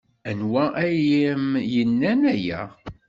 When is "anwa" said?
0.29-0.63